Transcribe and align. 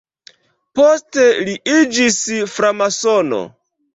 Poste 0.79 1.25
li 1.49 1.53
iĝis 1.75 2.17
framasono. 2.57 3.43